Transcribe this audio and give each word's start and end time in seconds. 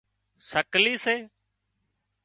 سڪلي 0.49 0.95
سي 1.03 1.15